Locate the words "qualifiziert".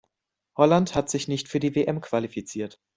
2.01-2.79